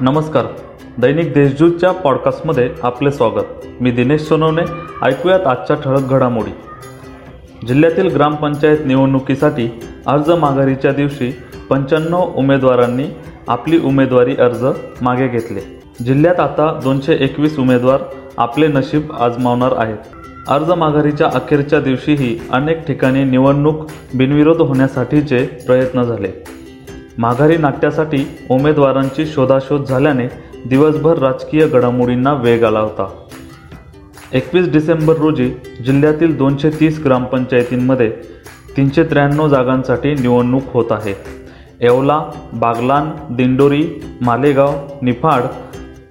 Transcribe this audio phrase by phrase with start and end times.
[0.00, 0.44] नमस्कार.
[0.98, 3.66] दैनिक देशजूतच्या पॉडकास्टमध्ये आपले स्वागत.
[3.80, 4.62] मी दिनेश सोनवणे.
[5.02, 6.50] ऐकूयात आजच्या ठळक घडामोडी.
[7.66, 11.32] जिल्ह्यातील ग्रामपंचायत निवडणुकीसाठी अर्ज माघारीच्या दिवशी
[11.70, 13.04] पंच्याण्णव उमेदवारांनी
[13.48, 14.66] आपली उमेदवारी अर्ज
[15.02, 15.60] मागे घेतले.
[16.04, 18.00] जिल्ह्यात आता दोनशे एकवीस उमेदवार
[18.36, 19.98] आपले नशीब आजमावणार आहेत.
[20.48, 26.57] अर्ज माघारीच्या अखेरच्या दिवशीही अनेक ठिकाणी निवडणूक बिनविरोध होण्यासाठीचे प्रयत्न झाले.
[27.18, 30.26] माघारी नाट्यासाठी उमेदवारांची शोधाशोध झाल्याने
[30.66, 33.08] दिवसभर राजकीय घडामोडींना वेग आला होता.
[34.32, 35.50] एकवीस डिसेंबर रोजी
[35.86, 38.10] जिल्ह्यातील दोनशे तीस ग्रामपंचायतींमध्ये
[38.76, 41.14] तीनशे त्र्याण्णव जागांसाठी निवडणूक होत आहे.
[41.80, 45.42] येवला बागलान दिंडोरी मालेगाव निफाड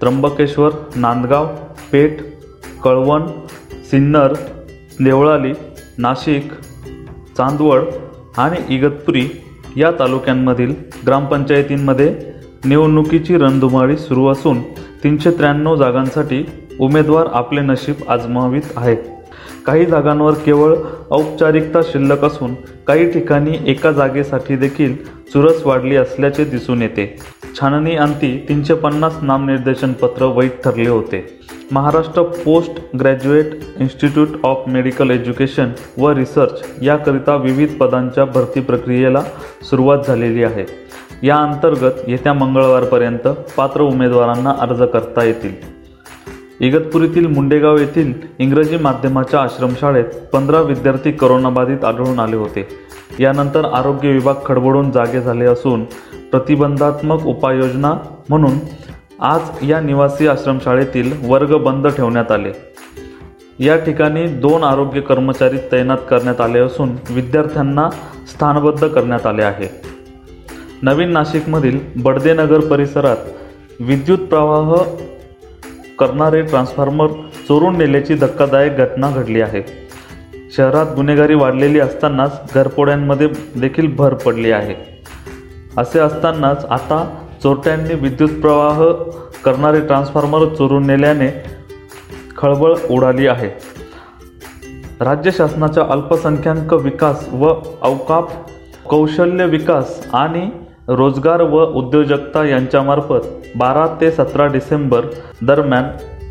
[0.01, 1.47] त्र्यंबकेश्वर नांदगाव
[1.91, 2.17] पेठ
[2.83, 3.27] कळवण
[3.91, 4.33] सिन्नर
[5.03, 5.53] देवळाली
[5.97, 6.51] नाशिक
[7.37, 7.81] चांदवड
[8.37, 9.27] आणि इगतपुरी
[9.77, 10.73] या तालुक्यांमधील
[11.07, 12.13] ग्रामपंचायतींमध्ये
[12.65, 14.61] निवडणुकीची रणधुमाळी सुरू असून
[15.03, 16.43] तीनशे त्र्याण्णव जागांसाठी
[16.79, 18.97] उमेदवार आपले नशीब आजमावित आहेत.
[19.67, 20.75] काही जागांवर केवळ
[21.11, 22.53] औपचारिकता शिल्लक असून
[22.87, 24.95] काही ठिकाणी एका जागेसाठी देखील
[25.33, 27.17] चुरस वाढली असल्याचे दिसून येते.
[27.59, 31.39] छाननी अंती तीनशे पन्नास नामनिर्देशन पत्र वैध ठरले होते.
[31.71, 33.45] Maharashtra post graduate
[33.79, 39.21] institute of medical education व रिसर्च याकरिता विविध पदांच्या भरती प्रक्रियेला
[39.63, 40.65] सुरुवात झालेली आहे.
[41.23, 45.76] या अंतर्गत येत्या मंगळवारपर्यंत पात्र उमेदवारांना अर्ज करता येतील.
[46.59, 52.67] इगतपुरीतील मुंडेगाव येथील इंग्रजी माध्यमाच्या आश्रमशाळेत पंधरा विद्यार्थी करोनाबाधित आढळून आले होते.
[53.19, 55.83] यानंतर आरोग्य विभाग खडबडून जागे झाले असून
[56.31, 57.93] प्रतिबंधात्मक उपाययोजना
[58.29, 58.53] म्हणून
[59.19, 62.51] आज या निवासी आश्रमशाळेतील वर्ग बंद ठेवण्यात आले.
[63.59, 67.89] या ठिकाणी दोन आरोग्य कर्मचारी तैनात करण्यात आले असून विद्यार्थ्यांना
[68.27, 69.81] स्थानबद्ध करण्यात आले आहे.
[70.81, 73.17] नवीन नाशिकमधील बडदेनगर परिसरात
[73.79, 74.75] विद्युत प्रवाह
[75.99, 77.07] करणारे ट्रान्सफॉर्मर
[77.47, 79.87] चोरून नेल्याची धक्कादायक घटना घडली आहे.
[80.57, 85.03] शहरात गुन्हेगारी वाढलेली असतानाच घरपोड्यांमध्ये देखील भर पडली आहे.
[85.77, 88.83] असे असतानाच आता चोरट्यांनी विद्युत प्रवाह
[89.45, 91.43] करणारे ट्रान्सफॉर्मर चोरून नेल्याने
[92.37, 93.49] खळबळ उडाली आहे.
[94.99, 98.29] राज्य शासनाच्या अल्पसंख्याक विकास व अवकाप
[98.89, 100.49] कौशल्य विकास आणि
[100.89, 103.25] रोजगार व उद्योजकता यांच्यामार्फत
[103.55, 105.05] बारा ते सतरा डिसेंबर
[105.41, 105.83] दरम्यान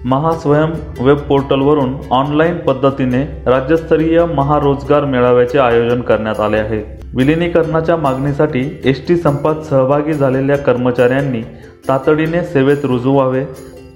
[0.05, 6.83] महास्वयं वेब पोर्टलवरून ऑनलाईन पद्धतीने राज्यस्तरीय महारोजगार मेळाव्याचे आयोजन करण्यात आले आहे.
[7.17, 11.43] विलिनीकरणाच्या मागणीसाठी एस टी संपात सहभागी झालेल्या कर्मचाऱ्यांनी
[11.89, 13.45] तातडीने सेवेत रुजू व्हावे.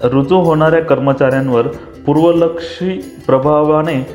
[0.02, 1.62] रुजू होणाऱ्या कर्मचाऱ्यांवर
[2.06, 4.06] पूर्वलक्षी प्रभावाने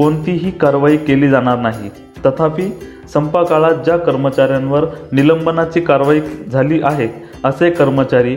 [0.00, 1.88] कोणतीही कारवाई केली जाणार नाही.
[2.26, 2.62] तथापि
[3.12, 6.20] संपा काळात ज्या कर्मचाऱ्यांवर निलंबनाची कारवाई
[6.52, 7.08] झाली आहे
[7.44, 8.36] असे कर्मचारी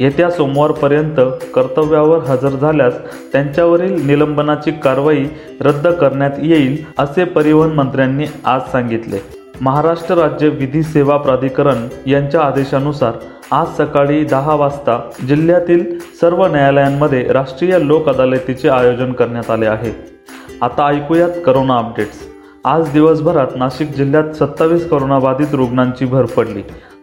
[0.00, 1.20] येत्या सोमवारपर्यंत
[1.54, 2.98] कर्तव्यावर हजर झाल्यास
[3.32, 5.24] त्यांच्यावरील निलंबनाची कारवाई
[5.60, 9.18] रद्द करण्यात येईल असे परिवहन मंत्र्यांनी आज सांगितले.
[9.60, 13.12] महाराष्ट्र राज्य विधी सेवा प्राधिकरण यांच्या आदेशानुसार
[13.50, 20.17] आज सकाळी दहा वाजता जिल्ह्यातील सर्व न्यायालयांमध्ये राष्ट्रीय लोक अदालतीचे आयोजन करण्यात आले आहे.
[20.62, 22.16] आता ऐकूयात करोना अपडेट्स
[22.64, 26.62] आज दिवसभरात नाशिक जिल्ह्यात सत्तावीस करोनाबाधित रुग्णांची भर पडली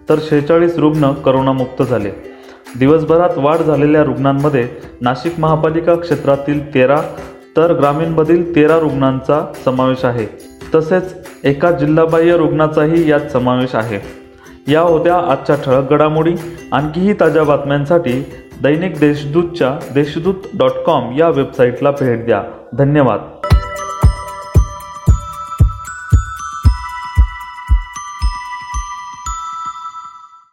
[0.09, 2.11] तर शेहेचाळीस रुग्ण करोनामुक्त झाले.
[2.79, 4.67] दिवसभरात वाढ झालेल्या रुग्णांमध्ये
[5.01, 7.01] नाशिक महापालिका क्षेत्रातील तेरा
[7.57, 10.25] तर ग्रामीणमधील तेरा रुग्णांचा समावेश आहे.
[10.75, 13.99] तसेच एका जिल्हाबाह्य रुग्णाचाही यात समावेश आहे.
[14.71, 16.33] या होत्या आजच्या ठळक घडामोडी.
[16.71, 18.25] आणखीही ताज्या बातम्यांसाठी
[18.63, 22.43] दैनिक देशदूतच्या देशदूत डॉट कॉम या वेबसाईटला भेट द्या.
[22.73, 23.19] धन्यवाद.